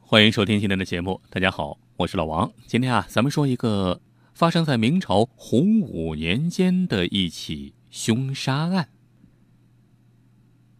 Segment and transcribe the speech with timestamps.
[0.00, 2.52] 欢迎收听今天的节目，大家好，我是老王。
[2.68, 4.00] 今天啊，咱们说一个
[4.32, 8.90] 发生在明朝洪武年间的一起凶杀案。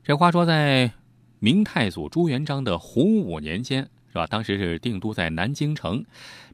[0.04, 0.92] 这话说，在
[1.40, 4.28] 明太祖朱元璋的洪武年间，是吧？
[4.28, 6.04] 当时是定都在南京城。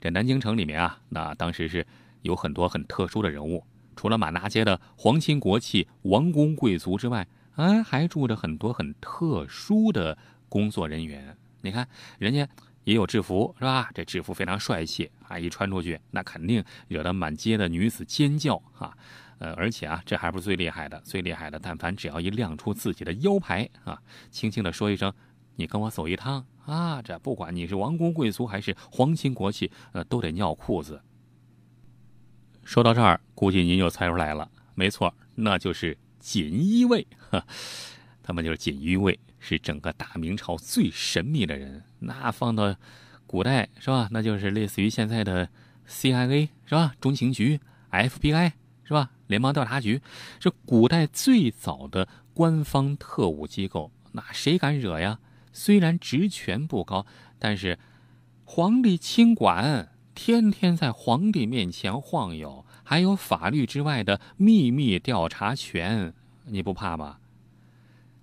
[0.00, 1.86] 这南京城里面啊，那当时是
[2.22, 3.62] 有很多很特殊的人物，
[3.96, 7.28] 除了满大街的皇亲国戚、王公贵族之外，
[7.58, 10.16] 啊，还住着很多很特殊的
[10.48, 11.36] 工作人员。
[11.60, 11.86] 你看，
[12.18, 12.48] 人家。
[12.84, 13.90] 也有制服是吧？
[13.92, 15.38] 这制服非常帅气啊！
[15.38, 18.96] 一穿出去，那肯定惹得满街的女子尖叫啊！
[19.40, 25.12] 呃，而且啊，这还不是最厉害的，最厉害的，但凡只要一亮出自己的腰牌啊，轻轻的说一声
[25.56, 30.98] “你跟我走一趟啊”，这不管你是王公贵族还是皇亲国戚，呃，都得尿裤子。
[32.64, 35.94] 说到这儿，估计您就猜出来了，没错，那就是
[36.28, 37.42] 锦衣卫，哈
[38.22, 39.18] 他们就是锦衣卫。
[39.40, 42.74] 是整个大明朝最神秘的人，那放到
[43.24, 44.08] 古代是吧？
[44.10, 45.48] 那就是类似于现在的
[45.88, 46.92] CIA 是吧？
[47.00, 47.58] 中情局、
[47.92, 49.12] FBI 是吧？
[49.28, 50.02] 联邦调查局，
[50.40, 53.92] 是古代最早的官方特务机构。
[54.12, 55.20] 那谁敢惹呀？
[55.52, 57.06] 虽然职权不高，
[57.38, 57.78] 但是
[58.44, 66.12] 皇帝亲管，天天在皇帝面前晃悠，还有法律之外的秘密调查权，
[66.50, 67.18] 你不怕吗？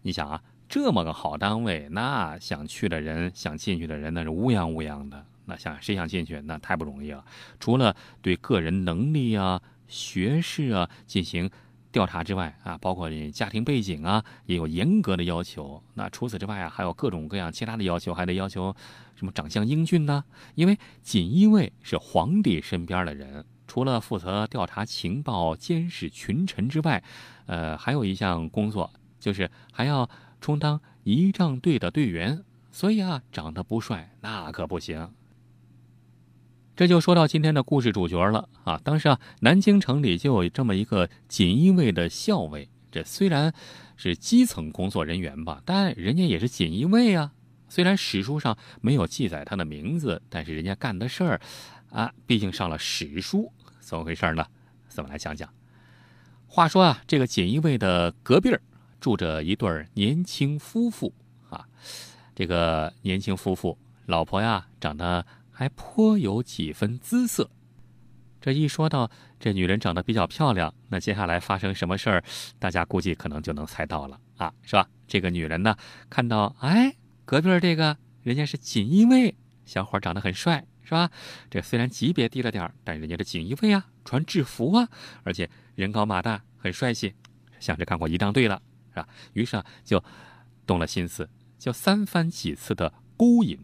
[0.01, 0.41] 你想啊。
[0.67, 5.23] 这么个好单位，那想去的人、想进去的人，那是乌泱乌泱的。
[5.45, 7.23] 那想谁想进去，那太不容易了。
[7.59, 11.47] 除了对个人能力啊、学识啊进行
[11.91, 15.81] 调查之外啊，包括你家庭背景啊，也有严格的要求。
[15.93, 18.75] 那除此之外啊，还有各种各样其他的要求，还得要求
[19.15, 20.25] 什么长相英俊呢？
[20.55, 27.03] 因为锦衣卫是皇帝身边的人，除了负责调查情报、监视群臣之外，
[27.45, 30.09] 呃，还有一项工作就是还要。
[30.41, 35.11] 充当仪仗队的队员，所以啊，长得不帅那可不行。
[36.75, 38.79] 这就说到今天的故事主角了啊！
[38.83, 43.51] 当时啊，南京城里就有这么一个锦衣卫的校尉，这虽然
[43.95, 47.31] 是基层工作人员吧，但人家也是锦衣卫啊。
[47.67, 51.41] 虽然史书上没有记载他的名字，但是人家干的事儿
[51.89, 53.51] 啊，毕竟上了史书。
[53.79, 54.45] 怎么回事呢？
[54.89, 55.49] 咱们来讲讲。
[56.47, 58.55] 话说啊，这个锦衣卫的隔壁。
[59.01, 61.13] 住着一对年轻夫妇
[61.51, 61.63] 啊，
[62.33, 67.47] 这个年轻夫妇老婆呀长得还颇有几分姿色。
[68.41, 72.23] 这一说到这女人长得比较漂亮，那接下来发生什么事儿，
[72.57, 74.87] 大家估计可能就能猜到了啊，是吧？
[75.07, 75.77] 这个女人呢，
[76.09, 76.95] 看到哎，
[77.25, 79.35] 隔壁这个人家是锦衣卫
[79.65, 81.11] 小伙，长得很帅，是吧？
[81.49, 84.87] 这虽然级别低了点但人家的锦衣卫啊，穿制服啊，
[85.23, 87.13] 而且人高马大，很帅气，
[87.59, 88.61] 像是干过仪仗队了。
[88.91, 89.09] 是吧？
[89.33, 90.01] 于是啊，就
[90.65, 91.29] 动了心思，
[91.59, 93.59] 就三番几次的勾引。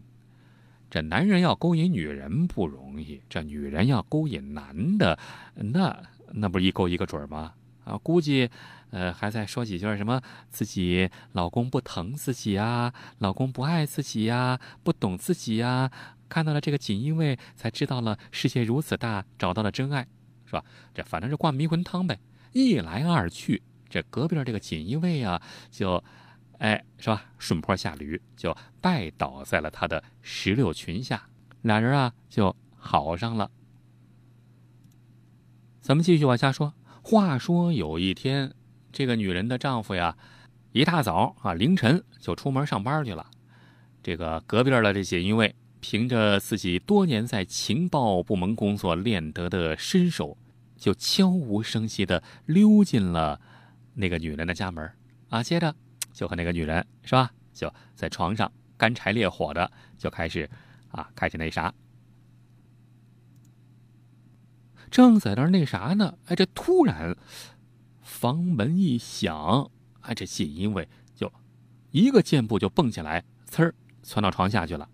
[0.90, 5.18] 这男人要勾引女人不容易，这女人要勾引男的，
[5.54, 6.02] 那
[6.34, 7.54] 那不是一勾一个准吗？
[7.84, 8.50] 啊，估计，
[8.90, 15.90] 呃，还在说几句什么自己老公不疼自己啊，老公不爱自己呀，不懂自己呀。
[16.32, 20.08] 看到了这个锦衣卫，才知道了世界如此大，找到了真爱，
[20.46, 20.64] 是吧？
[20.94, 22.18] 这反正是灌迷魂汤呗。
[22.52, 23.62] 一来二去。
[23.90, 26.02] 这隔壁的这个锦衣卫啊，就，
[26.56, 27.22] 哎，是吧？
[27.38, 31.28] 顺坡下驴，就拜倒在了他的石榴裙下，
[31.60, 33.50] 俩人啊就好上了。
[35.82, 36.72] 咱们继续往下说。
[37.02, 38.54] 话说有一天，
[38.90, 40.16] 这个女人的丈夫呀，
[40.72, 43.26] 一大早啊，凌晨就出门上班去了。
[44.02, 50.38] 这个隔壁的这锦衣卫，凭着自己多年在情报部门工作练得的身手，
[50.76, 53.40] 就悄无声息的溜进了。
[53.94, 54.90] 那个女人的家门
[55.28, 55.74] 啊，接着
[56.12, 60.48] 就和那个女人是吧，就在床上干柴烈火的就开始
[60.92, 61.74] 啊，开始那啥。
[64.88, 67.16] 正在那那啥呢，哎，这突然
[68.00, 69.68] 房门一响，
[70.02, 71.30] 哎，这锦衣卫就
[71.90, 73.74] 一个箭步就蹦起来，呲儿
[74.04, 74.88] 窜到床下去了。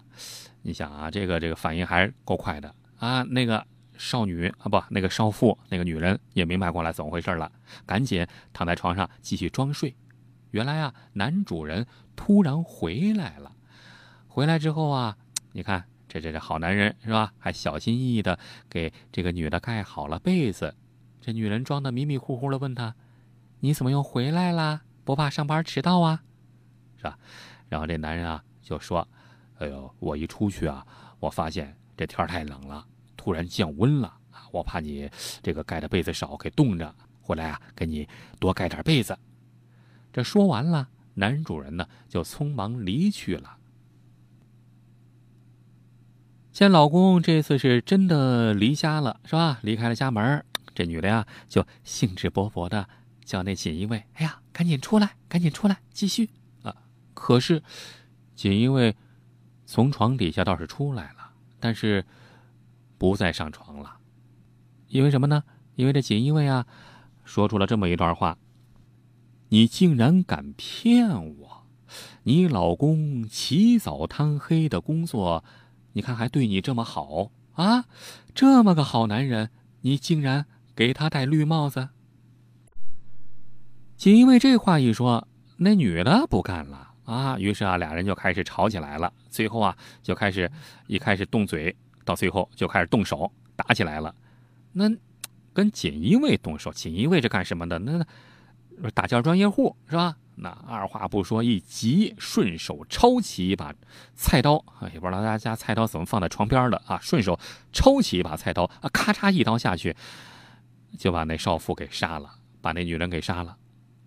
[0.62, 3.66] 你想啊，这个这个反应还是够快的啊，那个。
[4.00, 7.50] 少女啊，不，那个少妇，那个女人也明白过来怎么回事了，
[7.84, 9.92] 赶紧躺在床上继续装睡。
[10.52, 11.84] 原来啊，男主人
[12.14, 13.50] 突然回来了。
[14.28, 15.16] 回来之后啊，
[15.50, 17.32] 你看这这这好男人是吧？
[17.38, 18.38] 还小心翼翼的
[18.70, 20.76] 给这个女的盖好了被子。
[21.20, 22.94] 这女人装的迷迷糊糊的问他
[23.58, 24.82] ：“你怎么又回来了？
[25.02, 26.22] 不怕上班迟到啊？
[26.98, 27.18] 是吧？”
[27.68, 29.08] 然后这男人啊就说
[29.58, 30.86] ：“哎呦，我一出去啊，
[31.20, 32.86] 我发现这天太冷了。”
[33.18, 34.46] 突然降温了啊！
[34.52, 35.10] 我怕你
[35.42, 36.94] 这个盖的被子少，给冻着。
[37.20, 38.08] 回来啊，给你
[38.38, 39.18] 多盖点被子。
[40.12, 43.58] 这说完了，男主人呢就匆忙离去了。
[46.52, 49.58] 见老公这次是真的离家了，是吧？
[49.62, 50.42] 离开了家门，
[50.74, 52.88] 这女的呀就兴致勃勃的
[53.24, 56.30] 叫那锦衣卫：“哎呀，赶紧出来，赶紧出来，继续
[56.62, 56.74] 啊！”
[57.12, 57.62] 可是
[58.34, 58.96] 锦衣卫
[59.70, 61.30] 从床底下倒是出来了，
[61.60, 62.06] 但是
[62.96, 63.98] 不再上床了，
[64.86, 65.44] 因为什么呢？
[65.74, 66.66] 因为这锦衣卫啊
[67.22, 68.38] 说出了这么一段话
[69.50, 71.66] ：“你竟然敢骗我！
[72.22, 75.44] 你老公起早贪黑的工作。”
[75.92, 77.84] 你看，还对你这么好啊！
[78.34, 79.50] 这么个好男人，
[79.82, 81.90] 你竟然给他戴绿帽子。
[83.98, 85.28] 锦衣卫这话一说，
[85.58, 87.38] 那女的不干了啊！
[87.38, 89.10] 于是啊，俩人就开始吵起来了。
[89.30, 90.50] 最后啊，就开始
[90.86, 91.74] 一开始动嘴，
[92.04, 94.14] 到最后就开始动手打起来了。
[94.72, 94.90] 那
[95.54, 97.78] 跟锦衣卫动手，锦衣卫是干什么的？
[97.78, 98.04] 那
[98.90, 100.18] 打架专业户是吧？
[100.34, 103.74] 那二话不说，一急，顺手抄起一把
[104.14, 104.62] 菜刀，
[104.92, 106.98] 也不知道大家菜刀怎么放在床边的啊！
[107.02, 107.40] 顺手
[107.72, 109.96] 抄起一把菜刀啊，咔嚓一刀下去，
[110.98, 113.56] 就把那少妇给杀了，把那女人给杀了。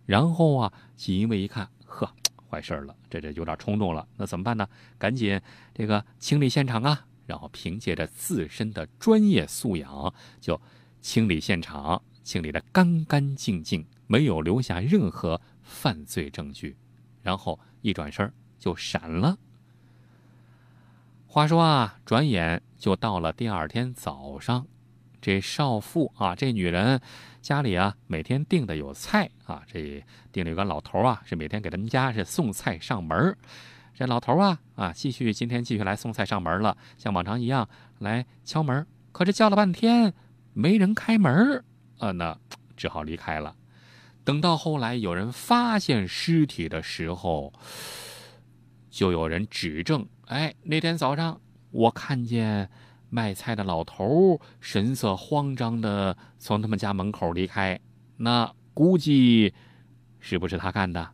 [0.06, 2.10] 然后啊，锦衣卫一看，呵，
[2.52, 4.06] 坏事了，这这有点冲动了。
[4.18, 4.68] 那怎么办呢？
[4.98, 5.40] 赶紧
[5.74, 7.06] 这个清理现场啊！
[7.26, 10.60] 然后凭借着自身的专业素养，就
[11.00, 15.40] 清理现场，清理的干干净净，没有留下任何。
[15.64, 16.76] 犯罪证据，
[17.22, 19.38] 然后一转身就闪了。
[21.28, 24.68] 话说啊，转眼就到了第二天早上，
[25.22, 27.00] 这少妇啊，这女人
[27.42, 33.38] 家里啊，每天订的有菜啊，这订了一个老头啊，是每天给他们家是送菜上门
[33.94, 37.70] 这老头啊啊，继续今天继续来送菜上门了，像往常一样
[38.00, 40.12] 来敲门，可是叫了半天
[40.54, 41.64] 没人开门
[42.00, 42.38] 啊，那
[42.76, 43.56] 只好离开了。
[44.24, 47.54] 等到后来有人发现尸体的时候，
[48.90, 51.40] 就有人指证：“哎，那天早上
[51.72, 52.70] 我看见
[53.12, 57.80] 卖菜的老头神色慌张的从他们家门口离开，
[58.18, 59.54] 那估计
[60.20, 61.08] 是不是他干的？”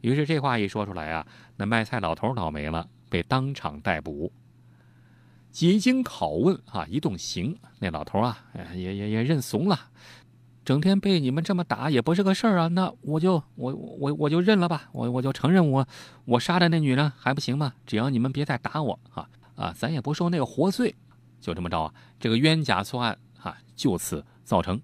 [0.00, 1.26] 于是这话一说出来啊，
[1.56, 4.32] 那卖菜老头倒霉了，被当场逮捕。
[5.50, 8.38] 几经拷问啊，一动刑，那老头啊，
[8.74, 9.78] 也也也认怂了。
[10.64, 15.86] 整天被你们这么打也不是个事儿啊，那我就我我我就认了吧，我我就承认我
[16.24, 17.74] 我杀的那女人还不行吗？
[17.84, 19.28] 只要你们别再打我啊
[19.60, 20.94] 啊，咱也不受那个活罪，
[21.38, 24.80] 就这么着啊，这个冤假错案啊就此造成。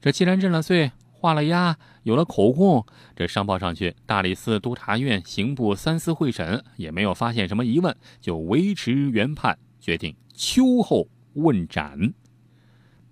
[0.00, 2.84] 这既然认了罪，画了押，有了口供，
[3.16, 12.12] 这上报上去，大理寺督察院刑部三司会审也没有发现什么疑问，就维持原判，决定秋后问斩。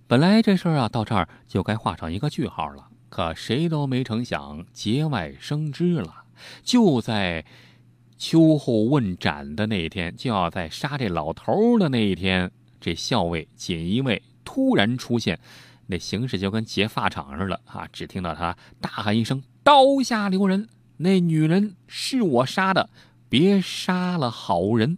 [0.06, 2.88] 本来这事儿啊，到这儿就该画上一个句号了。
[3.08, 6.24] 可谁都没成想，节外生枝了。
[6.62, 7.44] 就在
[8.16, 12.50] 秋后问斩的那一天，就要在杀这老头的那一天，
[12.80, 15.38] 这校尉锦衣卫突然出现，
[15.86, 17.86] 那形势就跟劫法场似的啊！
[17.92, 20.68] 只听到他大喊一声：“刀下留人！
[20.96, 22.88] 那女人是我杀的，
[23.28, 24.96] 别杀了好人！”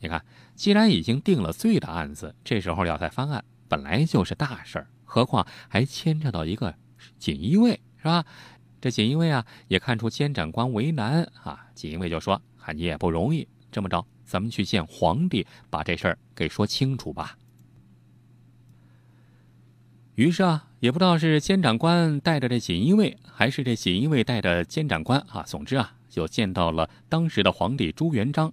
[0.00, 0.24] 你看，
[0.54, 3.44] 既然已经定了罪的案子，这时候要再翻案。
[3.66, 6.74] 本来就是大事儿，何况还牵扯到一个
[7.18, 8.24] 锦衣卫，是吧？
[8.80, 11.66] 这锦衣卫啊，也看出监斩官为难啊。
[11.74, 17.36] 锦衣卫就说：“啊，你也不容易，这么着，咱们去见皇帝，把这事儿给说清楚吧。”
[20.14, 25.42] 于是啊，也不知道是监斩官带着这锦衣卫，还是这锦衣卫带着监斩官啊。
[25.42, 28.52] 总之啊，就见到了当时的皇帝朱元璋。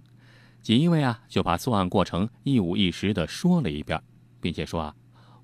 [0.62, 4.00] 锦衣卫啊，就把作案过程一五一十的说了一遍，
[4.40, 4.94] 并且说啊。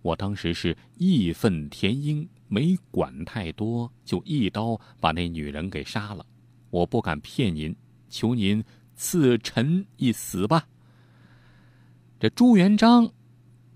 [0.02, 6.26] 我当时是义愤填膺，没管太多，就一刀把那女人给杀了。
[6.68, 7.74] 我不敢骗您，
[8.10, 8.62] 求您
[8.94, 10.68] 赐臣一死吧。
[12.20, 13.10] 这朱元璋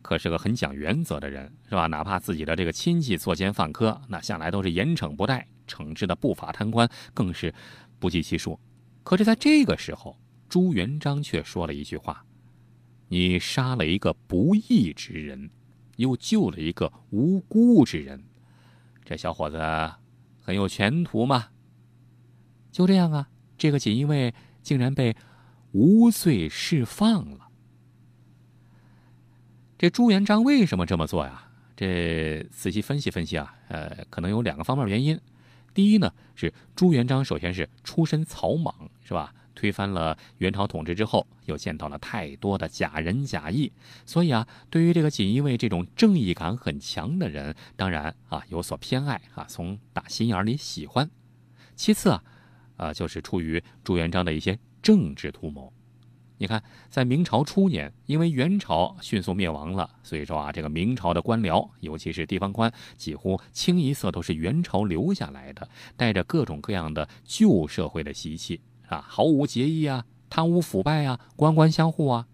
[0.03, 1.87] 可是个很讲原则的人，是吧？
[1.87, 7.55] 哪怕自己的这个亲戚作奸犯科，那向来都是严惩不贷，惩治的不法贪官更是
[7.99, 8.61] 不计其数。
[9.03, 10.19] 可是在这个时候，
[10.51, 12.23] 朱元璋却说了一句话
[13.09, 15.49] ：“你杀了一个不义之人。”
[15.97, 18.23] 又救了一个无辜之人，
[19.07, 19.59] 这小伙子
[20.43, 21.47] 很有前途嘛。
[22.71, 25.17] 就这样啊，这个锦衣卫竟然被
[25.73, 27.49] 无罪释放了。
[29.79, 31.49] 这朱元璋为什么这么做呀？
[31.77, 35.19] 这仔细分析分析啊，呃，可能有两个方面原因。
[35.73, 39.33] 第一呢，是朱元璋首先是出身草莽，是吧？
[39.57, 43.73] 推翻了元朝统治之后，又见到了太多的假仁假义，
[44.05, 51.11] 所以啊，对于这个锦衣卫这种正义感很强的人，当然啊有所偏爱啊，从打心眼里喜欢。
[51.75, 52.23] 其次啊，
[52.77, 55.73] 啊，就是出于朱元璋的一些政治图谋。
[56.39, 72.27] 你看，在明朝初年，因为元朝迅速灭亡了，所以说啊，这个明朝的官僚，尤其是地方官，几乎清一色都是元朝留下来的，带着各种各样的旧社会的习气啊，毫无节义啊，贪污腐败啊，官官相护啊。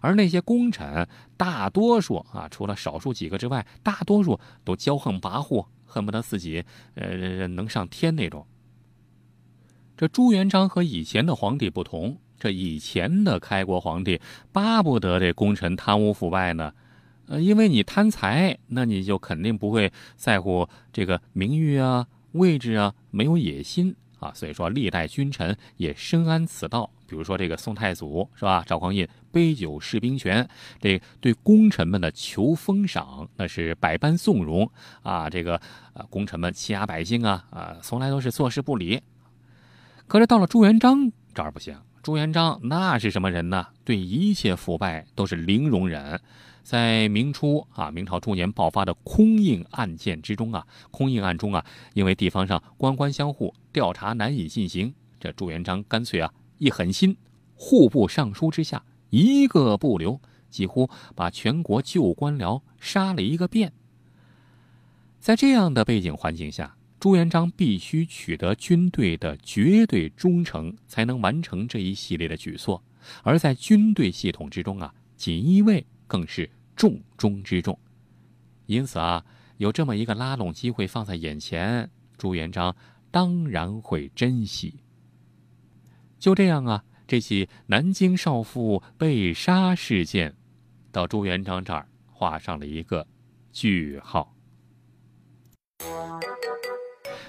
[0.00, 8.46] 而那些功臣，大多数啊，除了少数几个之外，大多数都骄横跋扈，恨不得自己呃能上天那种。
[9.96, 12.18] 这朱元璋和以前的皇帝不同。
[12.40, 14.20] 这以前的开国皇帝
[14.52, 16.72] 巴不得这功臣贪污腐败呢，
[17.26, 24.32] 呃，因为你贪财，那你就肯定不会在乎这个名誉啊、位置啊，没有野心啊。
[24.34, 26.90] 所以说，历代君臣也深谙此道。
[27.06, 28.62] 比如说这个宋太祖是吧？
[28.66, 30.46] 赵匡胤杯酒释兵权，
[30.78, 34.70] 这对功臣们的求封赏那是百般纵容
[35.02, 35.30] 啊。
[35.30, 35.60] 这个
[35.94, 39.00] 呃，功臣们欺压百姓啊啊，从来都是坐视不理。
[40.06, 41.74] 可是到了朱元璋这儿不行。
[42.02, 43.66] 朱元璋那是什么人呢？
[43.84, 46.20] 对一切腐败都是零容忍。
[46.68, 57.16] 在明初啊，明朝初年爆发的空印案件之中啊，空印案中啊，因为地方上官官相护，调查难以进行，这朱元璋干脆啊一狠心，
[57.54, 60.20] 户部尚书之下一个不留，
[60.50, 63.72] 几乎把全国旧官僚杀了一个遍。
[65.18, 66.76] 在这样的背景环境下。
[67.00, 72.82] 朱元璋必须取得军队的绝对忠诚，才能完成这一系列的举措。
[73.22, 77.78] 而在军队系统之中啊，锦衣卫更是重中之重。
[78.66, 79.24] 因此啊，
[79.56, 82.74] 有这么一个拉拢机会放在眼前，朱元璋
[83.10, 84.76] 当然会珍惜。
[86.18, 90.34] 就这样啊，这起南京少妇被杀事件，
[90.92, 93.06] 到朱元璋这儿画上了一个
[93.52, 94.34] 句号。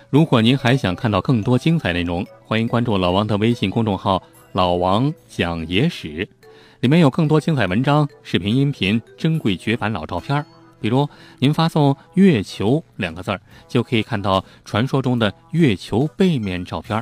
[0.09, 4.21] 如果您还想看到更多精彩内容，欢迎关注老王的微信公众号
[4.53, 6.27] “老王讲野史”，
[6.81, 10.45] 里面有更多精彩文章、视频、音频、珍贵绝版老照片。
[10.79, 11.07] 比如，
[11.39, 17.01] 您发送“月球”两个字儿，就可以看到传说中的月球背面照片；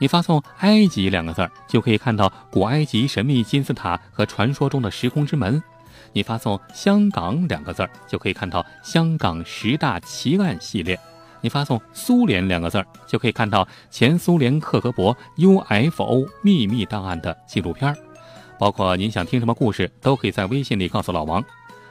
[0.00, 5.60] 你发送“埃及”两个字儿，就可以看到古埃及神秘金字塔和传说中的时空之门；
[6.12, 10.98] 你发送“香港”两个字儿，就可以看到香港十大奇案系列。
[11.40, 17.96] 你发送“苏联”两个字儿，就可以看到前苏联克格勃 UFO 秘密档案的纪录片儿，
[18.58, 21.42] 包括您想听什么故事，都可以在微信里告诉老王。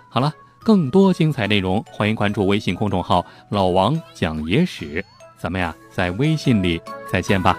[0.10, 5.04] 好了，更多精彩内容，欢迎关注微信公众号“老王讲野史”。
[5.38, 7.58] 咱们呀，在微信里再见吧。